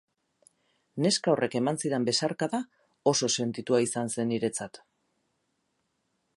[1.05, 2.61] Neska horrek eman zidan besarkada
[3.13, 4.81] oso sentitua izan zen niretzat.